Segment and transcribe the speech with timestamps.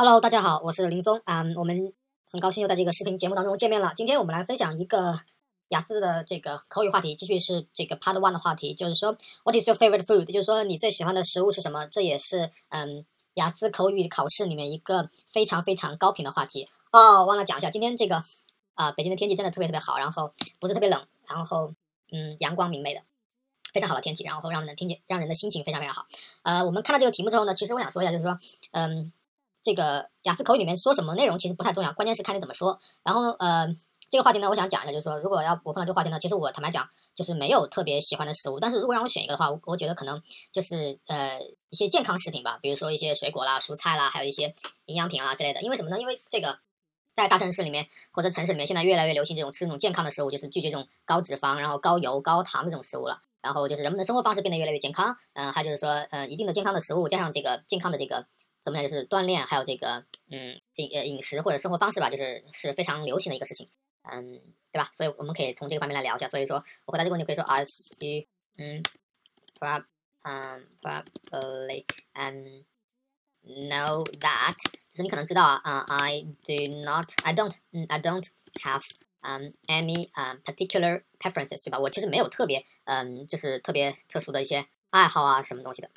[0.00, 1.92] Hello，大家好，我是林松啊、嗯我们
[2.30, 3.92] 很高兴又在这个视频节目当中见面了。
[3.96, 5.18] 今天我们来分享一个
[5.70, 10.26] 雅思的这个口语话题，继续是这个 Part One 的话题，就是说 What is your favorite food？
[10.26, 11.88] 就是说你最喜欢的食物是什么？
[11.88, 16.68] 这也是嗯雅思口语考试里面一个非常非常高频的话题。
[16.92, 18.22] 哦，忘了讲一下，今天这个
[18.74, 21.74] 啊、北京的天气真的特别特别好，然后不是特别冷，然后
[22.12, 23.00] 嗯阳光明媚的。
[23.74, 26.06] 非常好的天气，然后让人听见，让人的心情非常非常好。
[26.42, 28.38] 呃，我们看到这个题目之后呢，其实我想说一下，就是说，
[28.70, 29.12] 嗯，
[29.62, 32.78] 这个雅思口语里面说什么内容其实不太重要，关键是看你怎么说。
[33.02, 33.66] 然后呃，
[34.10, 41.38] 这个话题呢，我想讲一下，就是说，如果要我碰到这个话题呢，其实我坦白讲，就是没有特别喜欢的食物，但是如果让我选一个的话，我我觉得可能就是呃
[41.70, 44.54] 一些健康食品吧，比如说一些水果啦、蔬菜啦，还有一些
[44.86, 45.62] 营养品啊之类的。
[45.62, 46.00] 因为什么呢？
[46.00, 46.58] 因为这个。
[47.18, 53.20] 在大城市里面或者城市里面，现在越来越流行这种吃那种健康的食物，就是拒绝这种高脂肪、然后高油、高糖的这种食物了。
[53.42, 58.24] 然后就是人们的生活方式变得越来越健康，嗯、还有就是说，呃，一定的健康的食物加上这个健康的这个
[58.70, 63.68] 怎么讲，就是锻炼，还有这个嗯饮呃饮食或者生活方式吧，就是是非常流行的一个事情，
[64.02, 64.40] 嗯，
[64.72, 64.90] 对吧？
[64.94, 66.28] 所以我们可以从这个方面来聊一下。
[66.28, 68.82] 所以说我回答这个问题可以说，as you 嗯
[69.58, 69.84] ，prob
[70.22, 72.64] 嗯 probably 嗯
[73.70, 74.54] know that，
[74.90, 78.26] 就是你可能知道啊，啊、i do not，I don't，嗯，I don't
[78.62, 78.82] have。
[79.20, 81.78] 嗯、any 嗯、particular preferences 对吧？
[81.80, 85.90] 我其实没有特别嗯，就是特别特殊的一些爱好啊，什么东西的，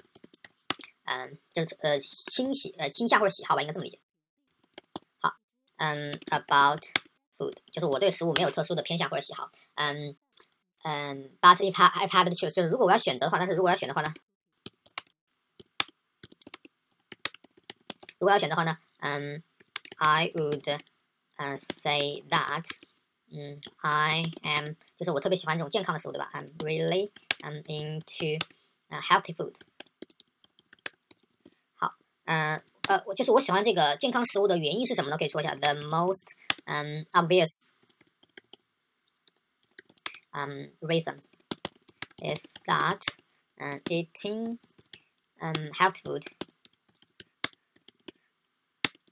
[1.11, 3.99] 嗯，就是呃倾喜呃倾向或者喜好吧，应该这么理解。
[5.19, 5.33] 好，
[5.77, 6.81] 嗯，about
[7.37, 10.15] food 就是我对食物没有特殊的偏向或者喜好，嗯
[10.83, 14.13] 嗯，but if I i had to choose 就是如果我要选择的话，但是如果要选的话呢，
[18.19, 19.43] 如果要选的话呢，嗯
[19.97, 20.79] ，I would
[21.35, 22.65] 嗯、say that。
[23.33, 28.41] 嗯，I am 就是我特别喜欢这种健康的食物，对吧？I'm really I'm into
[28.89, 29.55] 呃、healthy food。
[32.24, 35.16] 好，嗯呃我就是我喜欢这个健康食物的原因是什么呢？
[35.18, 36.28] 可以说一下，the most
[36.64, 37.68] 嗯、obvious
[40.32, 41.18] 嗯、reason
[42.18, 43.00] is that
[43.56, 44.58] 嗯、eating
[45.38, 46.26] 嗯、healthy food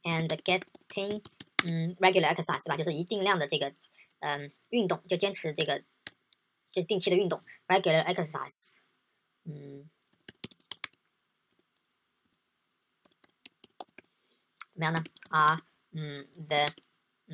[0.02, 1.22] and getting
[1.64, 2.76] 嗯 regular exercise 对吧？
[2.76, 3.74] 就是一定量的这个
[4.20, 5.82] 嗯，运动就坚持这个，
[6.72, 8.72] 就是定期的运动，regular exercise。
[9.44, 9.90] 嗯，
[14.78, 15.04] 怎么样呢？
[15.30, 15.58] 啊，
[15.92, 16.66] 嗯，the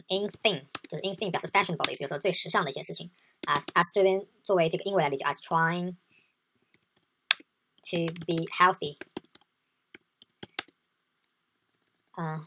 [0.08, 3.10] in thing 就是 in thing 表示 fashionable 的意思，就是说最时尚的一件事情。
[3.46, 5.96] as as 这边作为这个英文来理解，as trying
[7.82, 8.98] to be healthy。
[12.16, 12.46] 嗯、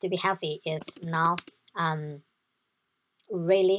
[0.00, 1.36] to be healthy is now
[1.74, 2.22] um,
[3.28, 3.78] really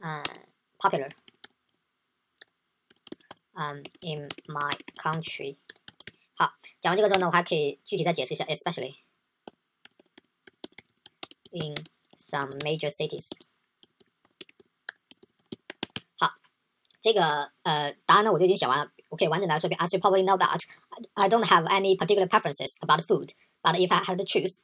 [0.00, 0.24] uh,
[0.78, 1.08] popular
[3.54, 5.58] um, in my country。
[6.42, 8.94] 好，讲完这个之后呢，我还可以具体再解释一下，especially
[11.50, 11.74] in
[12.16, 13.30] some major cities。
[16.16, 16.34] 好，
[17.00, 19.80] 这个呃答案呢我就已经写完了，我可以完整的来说一遍。
[19.80, 20.60] As you probably know that
[21.14, 23.32] I don't have any particular preferences about food,
[23.62, 24.60] but if I had to choose,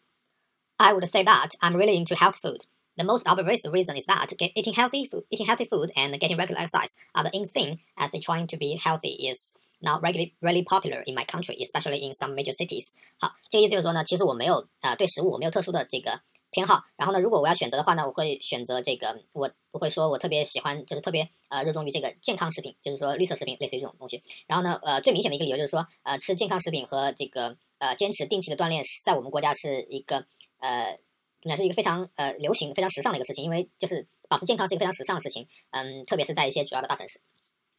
[0.76, 2.66] I would say that I'm really into healthy food.
[2.96, 6.36] The most obvious reason is that get, eating healthy food, eating healthy food and getting
[6.36, 10.33] regular exercise are the in thing as they trying to be healthy is now regularly
[10.39, 12.91] really popular in my country, especially in some major cities.
[13.17, 16.83] 好，这个意思就是说呢，其实我没有呃对食物我没有特殊的这个偏好。
[16.95, 24.23] 然后呢，如果我要选择的话呢，我会选择这个我我会说我特别喜欢就是特别呃热衷于这个健康食品，就是说绿色食品类似于这种东西。
[24.47, 30.25] 然后呢，呃最明显的一个理由就是说呃吃健康食品和这个呃坚持定期的锻炼是在我们国家是一个
[30.59, 30.99] 呃。
[31.41, 37.21] 怎么讲是一个非常呃流行、非常时尚的一个事情，因为就是保持健康是一个非常时尚的事情，嗯，特别是在一些主要的大城市。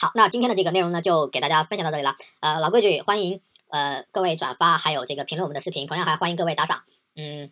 [0.00, 2.16] 好，那今天的这个内容呢，就给大家分享到这里了。
[2.41, 6.84] 呃，老规矩，欢迎呃各位转发，还有这个评论我们的视频，同样还欢迎各位打赏。
[7.16, 7.50] 嗯，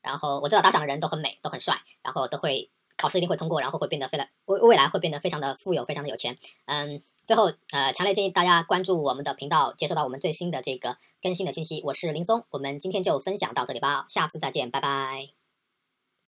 [0.00, 6.38] 然后我知道打赏的人都很美，都很帅，然后都会考试一定会通过，然后会变得非常未未来会变得非常的富有，非常的有钱。
[6.66, 11.82] 嗯，最后呃，强烈建议大家关注我们的频道，接收到我们最新的这个更新的信息。
[11.84, 15.39] 我是林松，我们今天就分享到这里吧，下次再见，拜拜。